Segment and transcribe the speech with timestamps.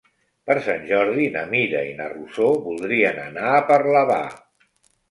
[0.49, 4.23] Per Sant Jordi na Mira i na Rosó voldrien anar a Parlavà.